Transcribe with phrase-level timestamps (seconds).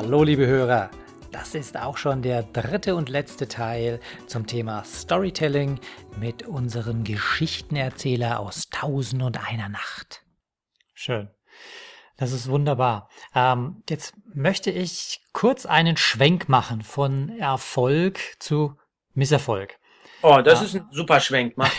[0.00, 0.92] Hallo liebe Hörer,
[1.32, 5.80] das ist auch schon der dritte und letzte Teil zum Thema Storytelling
[6.20, 10.22] mit unserem Geschichtenerzähler aus Tausend und einer Nacht.
[10.94, 11.30] Schön.
[12.16, 13.08] Das ist wunderbar.
[13.34, 18.78] Ähm, jetzt möchte ich kurz einen Schwenk machen von Erfolg zu
[19.14, 19.80] Misserfolg.
[20.22, 20.66] Oh, das ja.
[20.66, 21.54] ist ein super Schwenk.
[21.56, 21.72] Mach.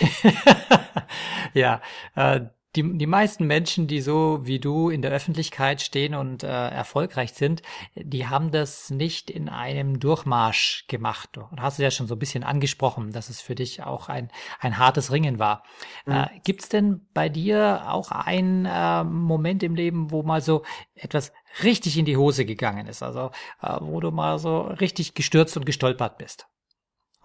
[1.53, 1.81] ja,
[2.15, 2.41] äh,
[2.79, 7.33] die, die meisten Menschen, die so wie du in der Öffentlichkeit stehen und äh, erfolgreich
[7.33, 7.61] sind,
[7.95, 11.37] die haben das nicht in einem Durchmarsch gemacht.
[11.37, 14.29] Und hast du ja schon so ein bisschen angesprochen, dass es für dich auch ein,
[14.59, 15.63] ein hartes Ringen war.
[16.05, 16.13] Mhm.
[16.13, 20.63] Äh, Gibt es denn bei dir auch einen äh, Moment im Leben, wo mal so
[20.95, 21.33] etwas
[21.63, 23.03] richtig in die Hose gegangen ist?
[23.03, 26.47] Also äh, wo du mal so richtig gestürzt und gestolpert bist?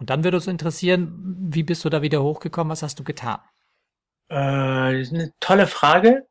[0.01, 1.15] Und dann würde uns interessieren,
[1.51, 2.73] wie bist du da wieder hochgekommen?
[2.73, 3.39] Was hast du getan?
[4.35, 6.27] Äh, das ist eine tolle Frage.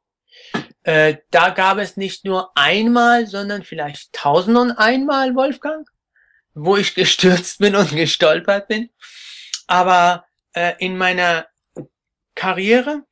[0.84, 5.88] Äh, da gab es nicht nur einmal, sondern vielleicht tausend und einmal, Wolfgang,
[6.54, 8.90] wo ich gestürzt bin und gestolpert bin.
[9.68, 11.48] Aber äh, in meiner
[12.36, 13.04] Karriere,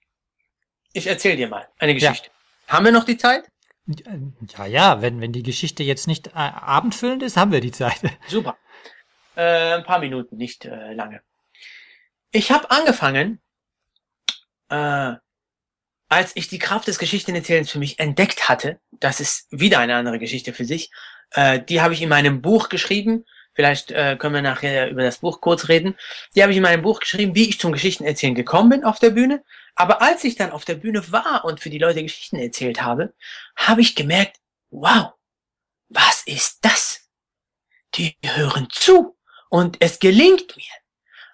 [0.92, 2.28] ich erzähle dir mal eine Geschichte.
[2.28, 2.73] Ja.
[2.73, 3.45] Haben wir noch die Zeit?
[4.58, 8.02] Ja, ja, wenn, wenn die Geschichte jetzt nicht äh, abendfüllend ist, haben wir die Zeit.
[8.28, 8.58] Super.
[9.38, 11.22] Äh, ein paar Minuten, nicht äh, lange.
[12.31, 13.42] Ich habe angefangen,
[14.72, 15.16] äh,
[16.10, 20.20] als ich die Kraft des Geschichtenerzählens für mich entdeckt hatte, das ist wieder eine andere
[20.20, 20.92] Geschichte für sich,
[21.32, 23.26] äh, die habe ich in meinem Buch geschrieben.
[23.54, 25.96] Vielleicht äh, können wir nachher über das Buch kurz reden.
[26.36, 29.10] Die habe ich in meinem Buch geschrieben, wie ich zum Geschichtenerzählen gekommen bin auf der
[29.10, 29.44] Bühne.
[29.76, 33.14] Aber als ich dann auf der Bühne war und für die Leute Geschichten erzählt habe,
[33.56, 34.38] habe ich gemerkt,
[34.70, 35.14] wow,
[35.90, 37.10] was ist das?
[37.96, 39.18] Die hören zu
[39.50, 40.74] und es gelingt mir.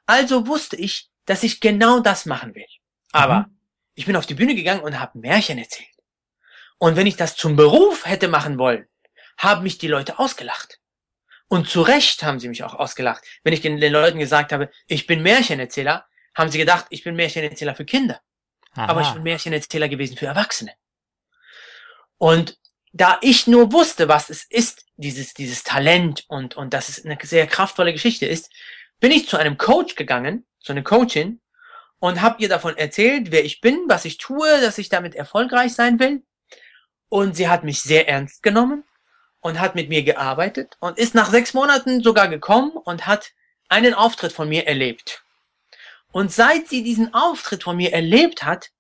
[0.08, 2.66] Also wusste ich, dass ich genau das machen will.
[3.12, 3.58] Aber mhm.
[3.96, 5.90] ich bin auf die Bühne gegangen und habe Märchen erzählt.
[6.78, 8.88] Und wenn ich das zum Beruf hätte machen wollen,
[9.38, 10.80] haben mich die Leute ausgelacht.
[11.48, 13.24] Und zu Recht haben sie mich auch ausgelacht.
[13.44, 17.16] Wenn ich den, den Leuten gesagt habe, ich bin Märchenerzähler, haben sie gedacht, ich bin
[17.16, 18.22] Märchenerzähler für Kinder.
[18.74, 18.88] Aha.
[18.88, 20.74] Aber ich bin Märchenerzähler gewesen für Erwachsene.
[22.18, 22.58] Und
[22.92, 27.18] da ich nur wusste, was es ist, dieses, dieses Talent und, und dass es eine
[27.22, 28.52] sehr kraftvolle Geschichte ist,
[29.00, 31.40] bin ich zu einem Coach gegangen, zu einer Coachin,
[32.00, 35.74] und habe ihr davon erzählt, wer ich bin, was ich tue, dass ich damit erfolgreich
[35.74, 36.24] sein will.
[37.10, 38.84] Und sie hat mich sehr ernst genommen
[39.40, 43.32] und hat mit mir gearbeitet und ist nach sechs Monaten sogar gekommen und hat
[43.70, 45.24] einen Auftritt von mir erlebt.
[46.12, 48.72] Und seit sie diesen Auftritt von mir erlebt hat,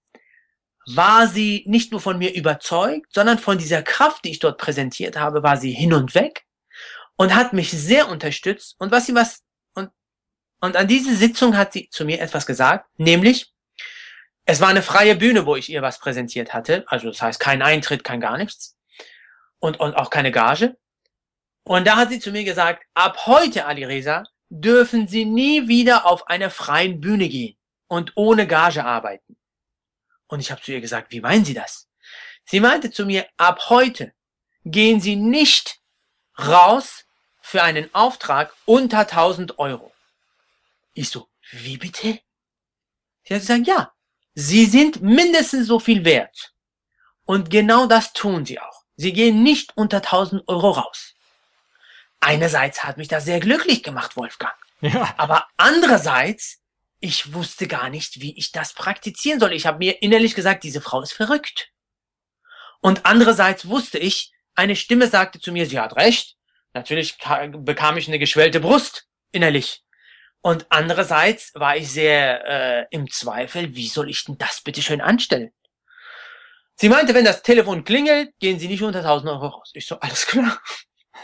[0.87, 5.17] war sie nicht nur von mir überzeugt, sondern von dieser Kraft, die ich dort präsentiert
[5.17, 6.45] habe, war sie hin und weg
[7.17, 8.75] und hat mich sehr unterstützt.
[8.79, 9.43] Und was sie was
[10.59, 13.53] und an diese Sitzung hat sie zu mir etwas gesagt, nämlich,
[14.45, 16.85] es war eine freie Bühne, wo ich ihr was präsentiert hatte.
[16.87, 18.77] Also das heißt kein Eintritt, kein gar nichts.
[19.59, 20.77] Und, und auch keine Gage.
[21.63, 26.05] Und da hat sie zu mir gesagt, ab heute, Ali Reza, dürfen Sie nie wieder
[26.05, 27.57] auf einer freien Bühne gehen
[27.87, 29.35] und ohne Gage arbeiten.
[30.27, 31.89] Und ich habe zu ihr gesagt, wie meinen Sie das?
[32.45, 34.13] Sie meinte zu mir, ab heute
[34.63, 35.81] gehen Sie nicht
[36.39, 37.05] raus
[37.41, 39.91] für einen Auftrag unter 1000 Euro.
[40.97, 42.19] Ich so, wie bitte?
[43.23, 43.93] Sie hat gesagt, ja,
[44.33, 46.55] sie sind mindestens so viel wert.
[47.23, 48.83] Und genau das tun sie auch.
[48.95, 51.13] Sie gehen nicht unter 1000 Euro raus.
[52.19, 54.55] Einerseits hat mich das sehr glücklich gemacht, Wolfgang.
[54.81, 55.13] Ja.
[55.17, 56.63] Aber andererseits,
[56.99, 59.53] ich wusste gar nicht, wie ich das praktizieren soll.
[59.53, 61.71] Ich habe mir innerlich gesagt, diese Frau ist verrückt.
[62.81, 66.37] Und andererseits wusste ich, eine Stimme sagte zu mir, sie hat recht.
[66.73, 69.83] Natürlich bekam ich eine geschwellte Brust innerlich.
[70.41, 75.01] Und andererseits war ich sehr äh, im Zweifel, wie soll ich denn das bitte schön
[75.01, 75.51] anstellen?
[76.75, 79.71] Sie meinte, wenn das Telefon klingelt, gehen Sie nicht unter 1000 Euro raus.
[79.73, 80.59] Ich so, alles klar.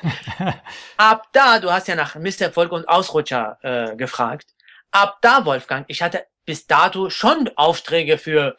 [0.98, 4.48] Ab da, du hast ja nach Misserfolg und Ausrutscher äh, gefragt.
[4.92, 8.58] Ab da, Wolfgang, ich hatte bis dato schon Aufträge für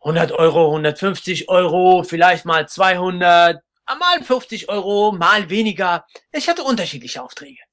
[0.00, 3.62] 100 Euro, 150 Euro, vielleicht mal 200,
[3.98, 6.04] mal 50 Euro, mal weniger.
[6.32, 7.63] Ich hatte unterschiedliche Aufträge.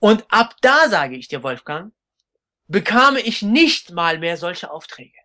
[0.00, 1.92] Und ab da, sage ich dir, Wolfgang,
[2.68, 5.18] bekam ich nicht mal mehr solche Aufträge.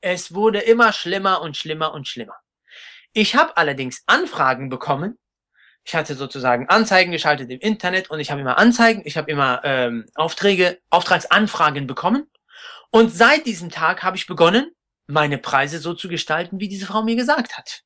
[0.00, 2.36] Es wurde immer schlimmer und schlimmer und schlimmer.
[3.12, 5.18] Ich habe allerdings Anfragen bekommen
[5.86, 9.60] Ich hatte sozusagen Anzeigen geschaltet im Internet und ich habe immer Anzeigen, ich habe immer
[9.64, 12.30] ähm, Aufträge, Auftragsanfragen bekommen.
[12.90, 14.72] Und seit diesem Tag habe ich begonnen,
[15.06, 17.82] meine Preise so zu gestalten, wie diese Frau mir gesagt hat.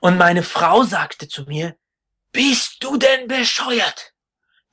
[0.00, 1.76] Und meine Frau sagte zu mir,
[2.32, 4.15] bist du denn bescheuert?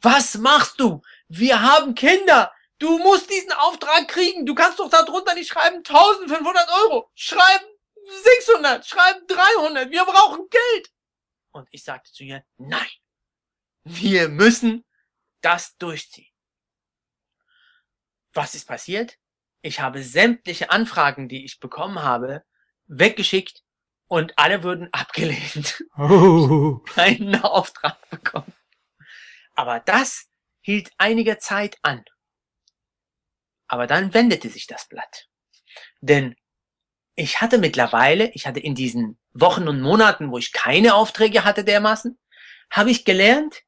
[0.03, 1.01] Was machst du?
[1.29, 2.51] Wir haben Kinder.
[2.77, 4.45] Du musst diesen Auftrag kriegen.
[4.45, 7.09] Du kannst doch darunter nicht schreiben 1500 Euro.
[7.15, 7.65] Schreiben
[8.23, 9.89] 600, schreiben 300.
[9.89, 10.91] Wir brauchen Geld.
[11.51, 12.89] Und ich sagte zu ihr, nein.
[13.85, 14.83] Wir müssen
[15.41, 16.31] das durchziehen.
[18.33, 19.17] Was ist passiert?
[19.61, 22.43] Ich habe sämtliche Anfragen, die ich bekommen habe,
[22.87, 23.63] weggeschickt
[24.07, 25.83] und alle wurden abgelehnt.
[25.97, 26.79] Oh.
[26.93, 28.52] Keinen Auftrag bekommen.
[29.55, 30.27] Aber das
[30.61, 32.03] hielt einige Zeit an.
[33.67, 35.27] Aber dann wendete sich das Blatt.
[36.01, 36.35] Denn
[37.15, 41.63] ich hatte mittlerweile, ich hatte in diesen Wochen und Monaten, wo ich keine Aufträge hatte
[41.63, 42.17] dermaßen,
[42.71, 43.61] habe ich gelernt,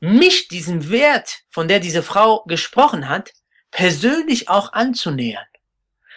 [0.00, 3.32] mich diesem Wert, von der diese Frau gesprochen hat,
[3.70, 5.46] persönlich auch anzunähern.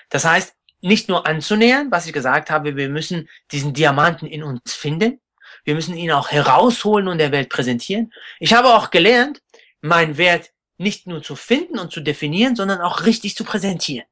[0.09, 4.73] Das heißt, nicht nur anzunähern, was ich gesagt habe, wir müssen diesen Diamanten in uns
[4.73, 5.19] finden,
[5.67, 8.13] wir müssen ihn auch herausholen und der Welt präsentieren.
[8.39, 9.41] Ich habe auch gelernt,
[9.81, 14.07] meinen Wert nicht nur zu finden und zu definieren, sondern auch richtig zu präsentieren.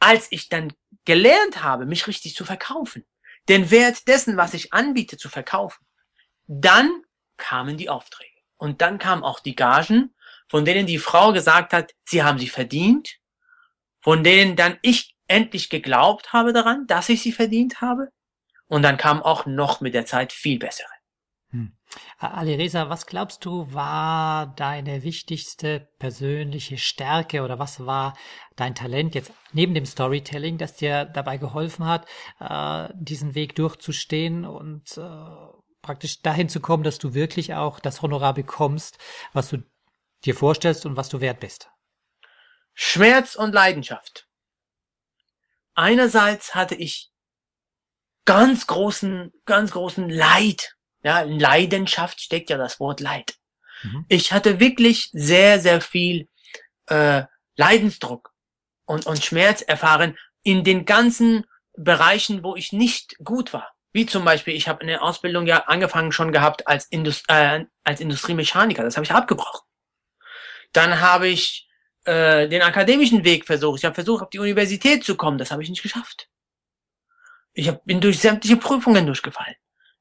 [0.00, 0.72] Als ich dann
[1.04, 3.04] gelernt habe, mich richtig zu verkaufen,
[3.50, 5.84] den Wert dessen, was ich anbiete, zu verkaufen,
[6.46, 7.02] dann
[7.36, 8.40] kamen die Aufträge.
[8.56, 10.14] Und dann kamen auch die Gagen,
[10.48, 13.18] von denen die Frau gesagt hat, sie haben sie verdient,
[14.00, 18.08] von denen dann ich endlich geglaubt habe daran, dass ich sie verdient habe.
[18.68, 20.88] Und dann kam auch noch mit der Zeit viel bessere.
[21.50, 21.72] Hm.
[22.18, 28.16] Alireza, was glaubst du, war deine wichtigste persönliche Stärke oder was war
[28.56, 32.06] dein Talent jetzt neben dem Storytelling, das dir dabei geholfen hat,
[32.40, 38.02] äh, diesen Weg durchzustehen und äh, praktisch dahin zu kommen, dass du wirklich auch das
[38.02, 38.98] Honorar bekommst,
[39.32, 39.58] was du
[40.24, 41.70] dir vorstellst und was du wert bist?
[42.72, 44.26] Schmerz und Leidenschaft.
[45.74, 47.13] Einerseits hatte ich
[48.24, 50.74] ganz großen, ganz großen Leid
[51.04, 53.34] ja, in Leidenschaft steckt ja das Wort Leid.
[53.82, 54.06] Mhm.
[54.08, 56.28] Ich hatte wirklich sehr, sehr viel
[56.86, 57.24] äh,
[57.56, 58.32] Leidensdruck
[58.86, 61.44] und, und Schmerz erfahren in den ganzen
[61.76, 63.72] Bereichen, wo ich nicht gut war.
[63.92, 68.00] Wie zum Beispiel, ich habe eine Ausbildung ja angefangen schon gehabt als, Indust äh, als
[68.00, 68.82] Industriemechaniker.
[68.82, 69.60] Das habe ich abgebrochen.
[70.72, 71.68] Dann habe ich
[72.04, 73.78] äh, den akademischen Weg versucht.
[73.78, 75.38] Ich habe versucht, auf die Universität zu kommen.
[75.38, 76.28] Das habe ich nicht geschafft.
[77.54, 79.54] Ich bin durch sämtliche Prüfungen durchgefallen.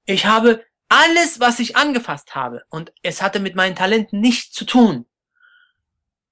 [0.05, 4.65] Ich habe alles, was ich angefasst habe, und es hatte mit meinen Talenten nichts zu
[4.65, 5.05] tun,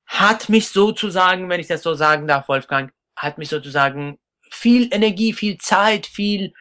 [0.05, 4.19] hat mich sozusagen, wenn ich das so sagen darf, Wolfgang, hat mich sozusagen
[4.51, 6.53] viel Energie, viel Zeit, viel,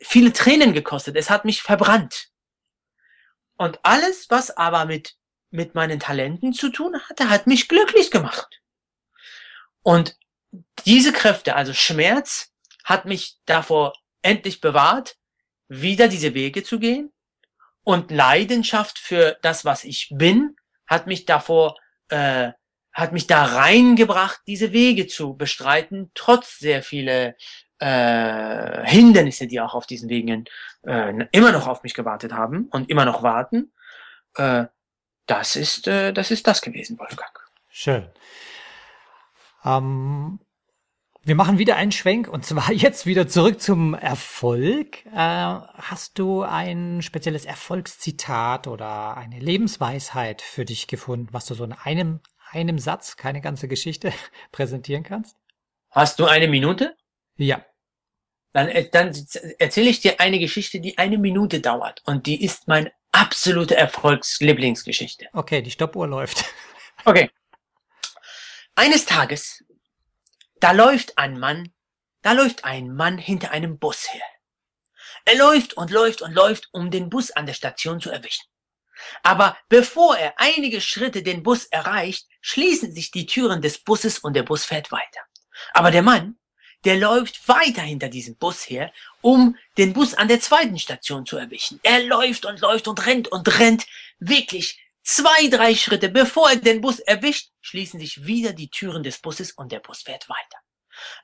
[0.00, 1.16] viele Tränen gekostet.
[1.16, 2.28] Es hat mich verbrannt.
[3.56, 5.16] Und alles, was aber mit,
[5.50, 8.62] mit meinen Talenten zu tun hatte, hat mich glücklich gemacht.
[9.82, 10.16] Und
[10.86, 12.49] diese Kräfte, also Schmerz,
[12.90, 15.16] hat mich davor endlich bewahrt,
[15.68, 17.12] wieder diese Wege zu gehen
[17.84, 20.56] und Leidenschaft für das, was ich bin,
[20.88, 21.76] hat mich davor,
[22.08, 22.50] äh,
[22.92, 27.36] hat mich da reingebracht, diese Wege zu bestreiten, trotz sehr viele
[27.78, 30.46] äh, Hindernisse, die auch auf diesen Wegen
[30.82, 33.72] äh, immer noch auf mich gewartet haben und immer noch warten.
[34.34, 34.64] Äh,
[35.26, 37.38] das ist, äh, das ist das gewesen, Wolfgang.
[37.68, 38.10] Schön.
[39.64, 40.40] Ähm,
[41.22, 45.04] wir machen wieder einen Schwenk und zwar jetzt wieder zurück zum Erfolg.
[45.06, 51.64] Äh, hast du ein spezielles Erfolgszitat oder eine Lebensweisheit für dich gefunden, was du so
[51.64, 54.12] in einem, einem Satz, keine ganze Geschichte,
[54.52, 55.36] präsentieren kannst?
[55.90, 56.96] Hast du eine Minute?
[57.36, 57.64] Ja.
[58.52, 59.12] Dann, äh, dann
[59.58, 65.26] erzähle ich dir eine Geschichte, die eine Minute dauert und die ist mein absolute Erfolgslieblingsgeschichte.
[65.32, 66.44] Okay, die Stoppuhr läuft.
[67.06, 67.30] Okay.
[68.74, 69.64] Eines Tages
[70.60, 71.72] da läuft ein Mann,
[72.22, 74.24] da läuft ein Mann hinter einem Bus her.
[75.24, 78.46] Er läuft und läuft und läuft, um den Bus an der Station zu erwischen.
[79.22, 84.34] Aber bevor er einige Schritte den Bus erreicht, schließen sich die Türen des Busses und
[84.34, 85.20] der Bus fährt weiter.
[85.72, 86.38] Aber der Mann,
[86.84, 91.36] der läuft weiter hinter diesem Bus her, um den Bus an der zweiten Station zu
[91.36, 91.80] erwischen.
[91.82, 93.86] Er läuft und läuft und rennt und rennt,
[94.18, 94.78] wirklich
[95.12, 99.50] Zwei, drei Schritte bevor er den Bus erwischt, schließen sich wieder die Türen des Busses
[99.50, 100.58] und der Bus fährt weiter.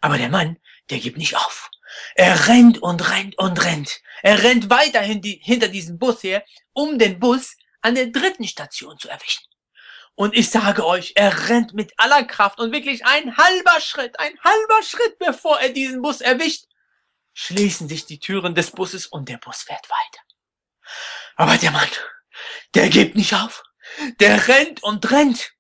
[0.00, 0.58] Aber der Mann,
[0.90, 1.70] der gibt nicht auf.
[2.16, 4.00] Er rennt und rennt und rennt.
[4.24, 8.98] Er rennt weiterhin die, hinter diesem Bus her, um den Bus an der dritten Station
[8.98, 9.44] zu erwischen.
[10.16, 14.36] Und ich sage euch, er rennt mit aller Kraft und wirklich ein halber Schritt, ein
[14.42, 16.64] halber Schritt, bevor er diesen Bus erwischt,
[17.34, 20.24] schließen sich die Türen des Busses und der Bus fährt weiter.
[21.36, 21.88] Aber der Mann,
[22.74, 23.62] der gibt nicht auf.
[24.20, 25.52] Der rennt und rennt.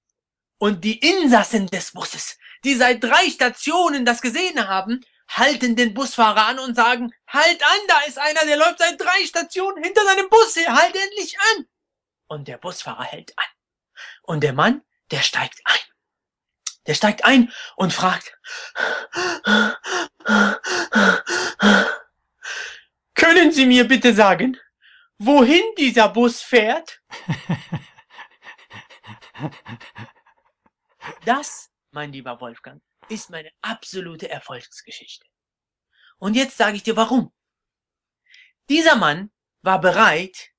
[0.58, 6.46] Und die Insassen des Busses, die seit drei Stationen das gesehen haben, halten den Busfahrer
[6.46, 10.28] an und sagen, halt an, da ist einer, der läuft seit drei Stationen hinter seinem
[10.28, 11.66] Bus her, halt endlich an.
[12.28, 13.46] Und der Busfahrer hält an.
[14.22, 15.78] Und der Mann, der steigt ein.
[16.86, 18.36] Der steigt ein und fragt,
[23.14, 24.56] können Sie mir bitte sagen,
[25.18, 27.00] wohin dieser Bus fährt?
[31.24, 35.26] Das, mein lieber Wolfgang, ist meine absolute Erfolgsgeschichte.
[36.18, 37.32] Und jetzt sage ich dir warum.
[38.68, 39.30] Dieser Mann
[39.62, 40.50] war bereit,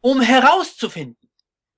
[0.00, 1.30] um herauszufinden,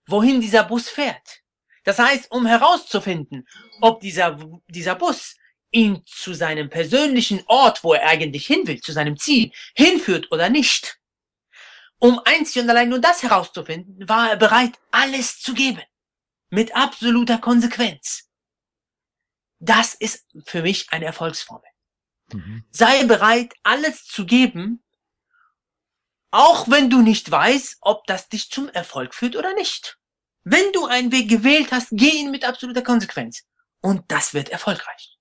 [0.07, 1.43] wohin dieser Bus fährt.
[1.85, 3.49] Das heißt, um herauszufinden,
[3.81, 4.39] ob dieser,
[4.69, 5.37] dieser Bus
[5.73, 10.49] ihn zu seinem persönlichen Ort, wo er eigentlich hin will, zu seinem Ziel, hinführt oder
[10.49, 11.01] nicht.
[11.99, 15.83] Um einzig und allein nur das herauszufinden, war er bereit, alles zu geben.
[16.53, 18.29] Mit absoluter Konsequenz.
[19.59, 21.71] Das ist für mich eine Erfolgsformel.
[22.31, 22.65] Mhm.
[22.71, 24.85] Sei bereit, alles zu geben,
[26.31, 29.99] auch wenn du nicht weißt, ob das dich zum Erfolg führt oder nicht.
[30.45, 33.45] Wenn du einen Weg gewählt hast, geh ihn mit absoluter Konsequenz.
[33.81, 35.17] Und das wird erfolgreich.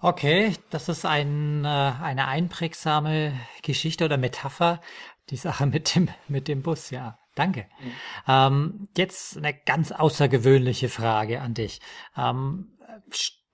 [0.00, 4.80] Okay, das ist ein, äh, eine einprägsame Geschichte oder Metapher,
[5.30, 7.18] die Sache mit dem, mit dem Bus, ja.
[7.36, 7.66] Danke.
[7.80, 7.92] Mhm.
[8.26, 11.80] Ähm, jetzt eine ganz außergewöhnliche Frage an dich.
[12.16, 12.76] Ähm,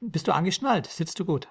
[0.01, 0.87] bist du angeschnallt?
[0.87, 1.49] Sitzt du gut?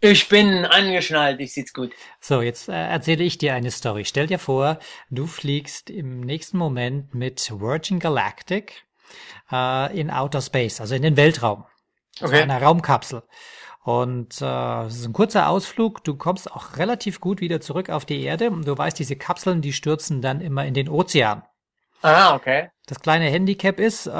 [0.00, 1.92] Ich bin angeschnallt, ich sitze gut.
[2.20, 4.04] So, jetzt äh, erzähle ich dir eine Story.
[4.04, 4.78] Stell dir vor,
[5.08, 8.84] du fliegst im nächsten Moment mit Virgin Galactic
[9.50, 11.64] äh, in Outer Space, also in den Weltraum.
[12.20, 12.36] Okay.
[12.36, 13.22] Zu einer Raumkapsel.
[13.82, 16.04] Und äh, es ist ein kurzer Ausflug.
[16.04, 18.50] Du kommst auch relativ gut wieder zurück auf die Erde.
[18.50, 21.44] Und du weißt, diese Kapseln, die stürzen dann immer in den Ozean.
[22.04, 22.68] Ah, okay.
[22.86, 24.10] Das kleine Handicap ist, äh,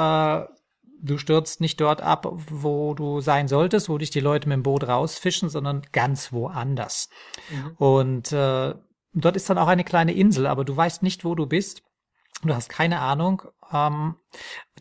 [1.01, 4.63] du stürzt nicht dort ab, wo du sein solltest, wo dich die Leute mit dem
[4.63, 7.09] Boot rausfischen, sondern ganz woanders.
[7.49, 7.75] Mhm.
[7.77, 8.73] Und äh,
[9.13, 11.83] dort ist dann auch eine kleine Insel, aber du weißt nicht, wo du bist.
[12.43, 13.43] Du hast keine Ahnung.
[13.71, 14.15] Ähm,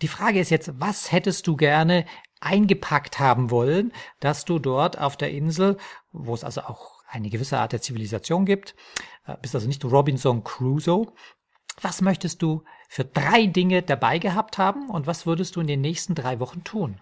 [0.00, 2.06] die Frage ist jetzt, was hättest du gerne
[2.40, 5.76] eingepackt haben wollen, dass du dort auf der Insel,
[6.10, 8.74] wo es also auch eine gewisse Art der Zivilisation gibt,
[9.26, 11.12] äh, bist also nicht Robinson Crusoe.
[11.80, 15.80] Was möchtest du für drei Dinge dabei gehabt haben und was würdest du in den
[15.80, 17.00] nächsten drei Wochen tun?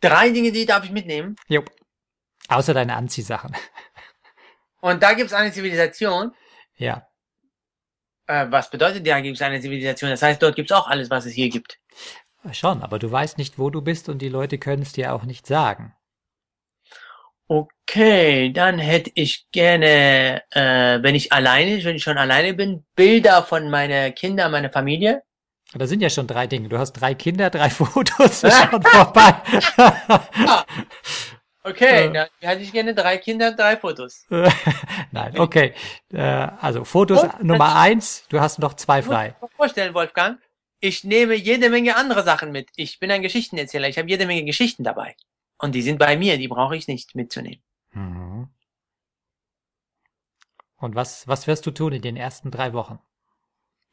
[0.00, 1.36] Drei Dinge, die darf ich mitnehmen?
[1.48, 1.64] Jo.
[2.48, 3.56] Außer deine Anziehsachen.
[4.80, 6.32] Und da gibt es eine Zivilisation?
[6.76, 7.08] Ja.
[8.26, 10.10] Äh, was bedeutet, da gibt es eine Zivilisation?
[10.10, 11.80] Das heißt, dort gibt es auch alles, was es hier gibt.
[12.52, 15.24] Schon, aber du weißt nicht, wo du bist und die Leute können es dir auch
[15.24, 15.95] nicht sagen.
[17.48, 23.42] Okay, dann hätte ich gerne, äh, wenn ich alleine, wenn ich schon alleine bin, Bilder
[23.42, 25.22] von meiner Kinder, meiner Familie.
[25.74, 26.68] Da sind ja schon drei Dinge.
[26.68, 29.34] Du hast drei Kinder, drei Fotos, ist schon vorbei.
[31.68, 34.24] Okay, dann hätte ich gerne drei Kinder, drei Fotos.
[35.10, 35.74] Nein, okay.
[36.12, 36.20] Äh,
[36.60, 39.34] also Fotos Und, Nummer eins, du hast noch zwei frei.
[39.34, 40.38] Ich mir vorstellen, Wolfgang,
[40.78, 42.68] ich nehme jede Menge andere Sachen mit.
[42.76, 45.16] Ich bin ein Geschichtenerzähler, ich habe jede Menge Geschichten dabei.
[45.58, 47.62] Und die sind bei mir, die brauche ich nicht mitzunehmen.
[47.92, 48.48] Mhm.
[50.76, 52.98] Und was, was wirst du tun in den ersten drei Wochen?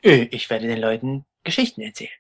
[0.02, 2.12] Ich werde den Leuten Geschichten erzählen.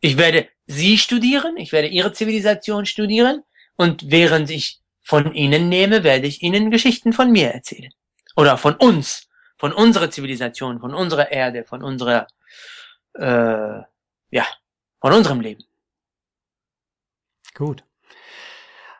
[0.00, 3.42] Ich werde sie studieren, ich werde ihre Zivilisation studieren
[3.76, 7.92] und während ich von ihnen nehme, werde ich ihnen Geschichten von mir erzählen.
[8.36, 12.26] Oder von uns, von unserer Zivilisation, von unserer Erde, von unserer,
[13.14, 13.80] äh,
[14.30, 14.46] ja,
[15.00, 15.64] von unserem Leben.
[17.54, 17.84] Gut.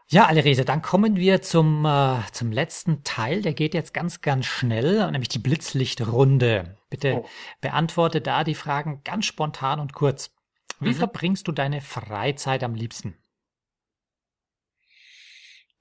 [0.08, 3.42] Ja, Alirese, dann kommen wir zum, äh, zum letzten Teil.
[3.42, 6.76] Der geht jetzt ganz, ganz schnell, nämlich die Blitzlichtrunde.
[6.90, 7.28] Bitte oh.
[7.60, 10.30] beantworte da die Fragen ganz spontan und kurz.
[10.78, 10.94] Wie mhm.
[10.94, 13.16] verbringst du deine Freizeit am liebsten?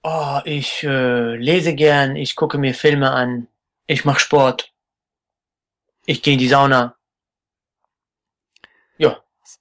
[0.03, 3.47] Oh, ich äh, lese gern, ich gucke mir Filme an,
[3.87, 4.73] ich mache Sport,
[6.05, 6.97] ich gehe in die Sauna.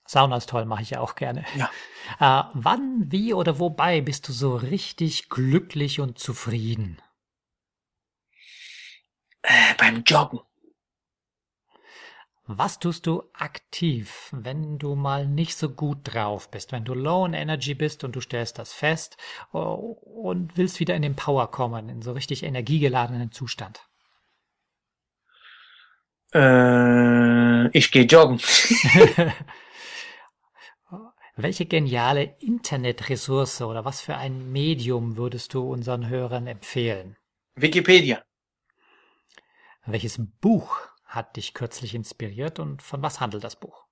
[0.06, 1.44] Sauna ist toll, mache ich ja auch gerne.
[1.56, 1.70] Ja.
[2.18, 7.00] Äh, wann, wie oder wobei bist du so richtig glücklich und zufrieden?
[9.42, 10.40] Äh, beim Joggen.
[12.44, 17.24] Was tust du aktiv, wenn du mal nicht so gut drauf bist, wenn du low
[17.24, 19.16] in Energy bist und du stellst das fest
[19.52, 23.88] oh, und willst wieder in den Power kommen, in so richtig energiegeladenen Zustand?
[26.34, 28.40] Äh, ich gehe joggen.
[31.34, 37.16] Welche geniale Internetressource oder was für ein Medium würdest du unseren Hörern empfehlen?
[37.54, 38.22] Wikipedia.
[39.86, 43.86] Welches Buch hat dich kürzlich inspiriert und von was handelt das Buch?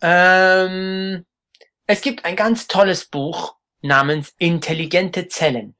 [0.00, 1.26] Ähm,
[1.86, 5.76] es gibt ein ganz tolles Buch namens Intelligente Zellen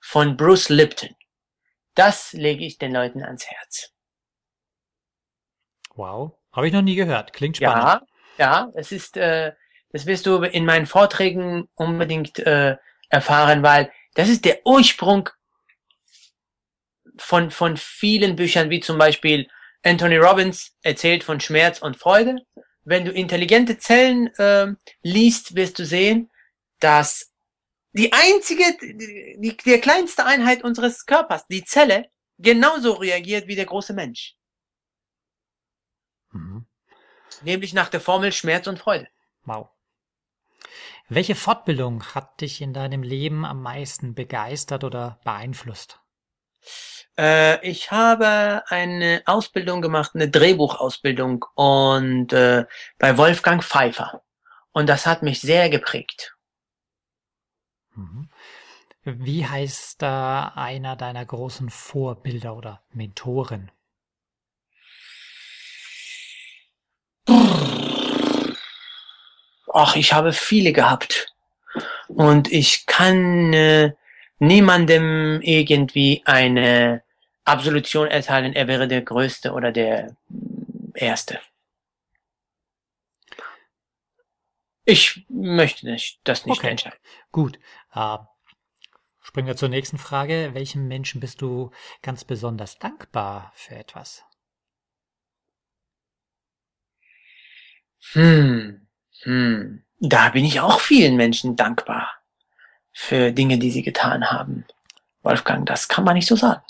[0.00, 1.16] von Bruce Lipton.
[1.94, 3.94] Das lege ich den Leuten ans Herz.
[5.94, 7.32] Wow, habe ich noch nie gehört.
[7.32, 7.84] Klingt spannend.
[7.84, 8.02] Ja,
[8.38, 9.52] ja, es ist, äh,
[9.92, 12.76] das wirst du in meinen Vorträgen unbedingt äh,
[13.08, 15.28] erfahren, weil das ist der Ursprung
[17.18, 19.48] von, von vielen Büchern, wie zum Beispiel
[19.82, 22.44] Anthony Robbins erzählt von Schmerz und Freude.
[22.84, 24.68] Wenn du intelligente Zellen äh,
[25.02, 26.30] liest, wirst du sehen,
[26.80, 27.32] dass
[27.92, 33.66] die einzige, die, die, die kleinste Einheit unseres Körpers, die Zelle, genauso reagiert wie der
[33.66, 34.34] große Mensch.
[36.32, 36.66] Mhm.
[37.42, 39.08] Nämlich nach der Formel Schmerz und Freude.
[39.44, 39.68] Wow.
[41.14, 46.00] Welche Fortbildung hat dich in deinem Leben am meisten begeistert oder beeinflusst?
[47.18, 52.64] Äh, ich habe eine Ausbildung gemacht, eine Drehbuchausbildung und äh,
[52.98, 54.22] bei Wolfgang Pfeiffer.
[54.72, 56.34] Und das hat mich sehr geprägt.
[57.94, 58.30] Mhm.
[59.04, 63.70] Wie heißt da einer deiner großen Vorbilder oder Mentoren?
[69.72, 71.34] Ach, ich habe viele gehabt.
[72.08, 73.92] Und ich kann äh,
[74.38, 77.02] niemandem irgendwie eine
[77.44, 80.16] Absolution erteilen, er wäre der Größte oder der
[80.94, 81.40] Erste.
[84.84, 86.70] Ich möchte nicht, das nicht okay.
[86.70, 86.98] entscheiden.
[87.30, 87.58] Gut.
[87.94, 88.18] Äh,
[89.20, 90.50] springen wir zur nächsten Frage.
[90.54, 91.70] Welchem Menschen bist du
[92.02, 94.24] ganz besonders dankbar für etwas?
[98.12, 98.81] Hm,
[99.22, 99.82] hm.
[100.04, 102.10] Da bin ich auch vielen Menschen dankbar
[102.92, 104.64] für Dinge, die sie getan haben.
[105.22, 106.62] Wolfgang, das kann man nicht so sagen.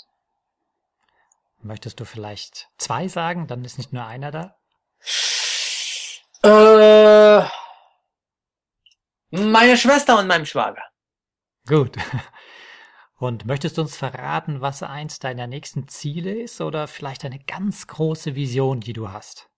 [1.61, 3.47] Möchtest du vielleicht zwei sagen?
[3.47, 4.55] Dann ist nicht nur einer da.
[6.43, 7.47] Äh,
[9.31, 10.83] meine Schwester und meinem Schwager.
[11.67, 11.97] Gut.
[13.17, 17.87] Und möchtest du uns verraten, was eins deiner nächsten Ziele ist oder vielleicht eine ganz
[17.87, 19.49] große Vision, die du hast?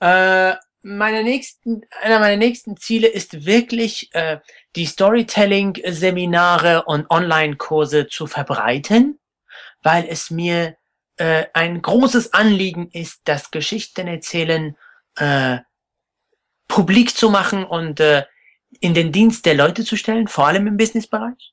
[0.00, 4.38] Äh, meine nächsten, einer meiner nächsten Ziele ist wirklich, äh,
[4.76, 9.18] die Storytelling-Seminare und Online-Kurse zu verbreiten,
[9.82, 10.76] weil es mir
[11.16, 14.76] äh, ein großes Anliegen ist, das Geschichten erzählen
[15.16, 15.58] äh,
[16.68, 18.24] publik zu machen und äh,
[18.80, 21.52] in den Dienst der Leute zu stellen, vor allem im Businessbereich.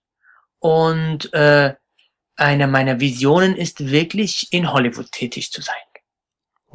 [0.59, 1.73] Und äh,
[2.35, 5.75] eine meiner Visionen ist wirklich in Hollywood tätig zu sein.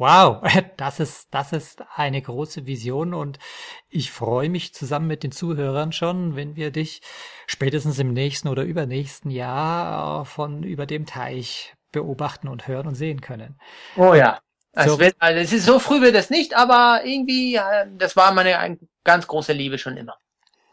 [0.03, 0.41] Wow,
[0.75, 3.39] das ist, das ist eine große Vision und
[3.87, 7.01] ich freue mich zusammen mit den Zuhörern schon, wenn wir dich
[7.47, 13.21] spätestens im nächsten oder übernächsten Jahr von über dem Teich beobachten und hören und sehen
[13.21, 13.57] können.
[13.95, 14.41] Oh ja.
[14.75, 14.99] So.
[14.99, 17.57] Wird, also es ist so früh wird es nicht, aber irgendwie,
[17.97, 20.17] das war meine ganz große Liebe schon immer.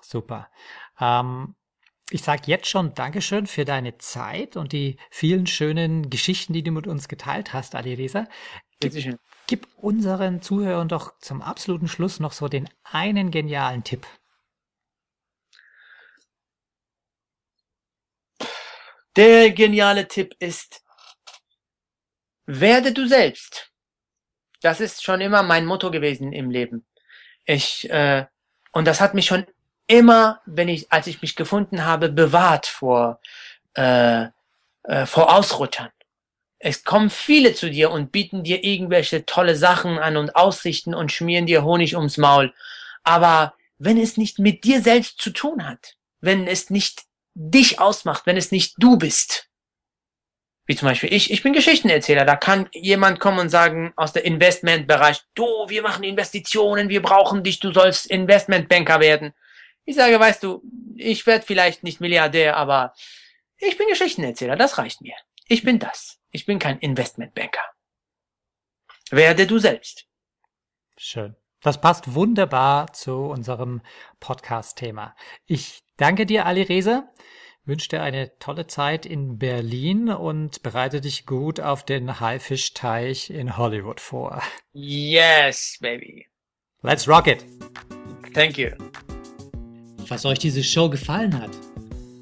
[0.03, 0.49] Super.
[1.01, 1.55] Ähm,
[2.11, 6.73] ich sage jetzt schon Dankeschön für deine Zeit und die vielen schönen Geschichten, die du
[6.73, 8.27] mit uns geteilt hast, Alireza.
[8.81, 14.07] Gib, gib unseren Zuhörern doch zum absoluten Schluss noch so den einen genialen Tipp.
[19.17, 20.83] Der geniale Tipp ist,
[22.47, 23.71] werde du selbst.
[24.63, 26.87] Das ist schon immer mein Motto gewesen im Leben.
[27.45, 28.27] Ich, äh,
[28.73, 29.47] und das hat mich schon
[29.87, 33.21] immer, wenn ich, als ich mich gefunden habe, bewahrt vor,
[33.75, 34.29] äh,
[34.85, 35.91] äh, vor Ausrutschern.
[36.63, 41.11] Es kommen viele zu dir und bieten dir irgendwelche tolle Sachen an und Aussichten und
[41.11, 42.53] schmieren dir Honig ums Maul.
[43.03, 48.27] Aber wenn es nicht mit dir selbst zu tun hat, wenn es nicht dich ausmacht,
[48.27, 49.49] wenn es nicht du bist,
[50.67, 54.27] wie zum Beispiel ich, ich bin Geschichtenerzähler, da kann jemand kommen und sagen aus der
[54.27, 59.33] Investmentbereich, du, wir machen Investitionen, wir brauchen dich, du sollst Investmentbanker werden.
[59.87, 60.63] Ich sage, weißt du,
[60.95, 62.95] ich werde vielleicht nicht Milliardär, aber
[63.57, 65.15] ich bin Geschichtenerzähler, das reicht mir.
[65.49, 66.20] Ich bin das.
[66.31, 67.63] Ich bin kein Investmentbanker.
[69.11, 70.07] Werde du selbst.
[70.97, 71.35] Schön.
[71.61, 73.83] Das passt wunderbar zu unserem
[74.21, 75.17] Podcast-Thema.
[75.47, 77.13] Ich danke dir, Ali Reza,
[77.65, 83.57] wünsche dir eine tolle Zeit in Berlin und bereite dich gut auf den Haifischteich in
[83.57, 84.43] Hollywood vor.
[84.73, 86.29] Yes, baby.
[86.83, 87.45] Let's rock it.
[88.33, 88.71] Thank you.
[90.07, 91.51] Falls euch diese Show gefallen hat,